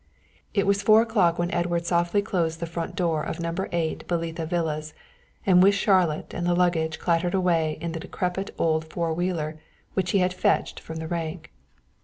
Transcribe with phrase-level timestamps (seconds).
[0.55, 3.53] It was four o'clock when Edward softly closed the front door of No.
[3.71, 4.95] 8, Belitha Villas,
[5.45, 9.59] and with Charlotte and the luggage clattered away in the decrepit old four wheeler
[9.93, 11.51] which he had fetched from the rank.